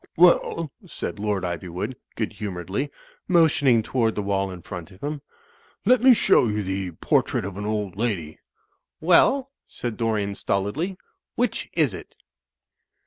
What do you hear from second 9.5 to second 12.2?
said Dorian, stolidly, "which is it?"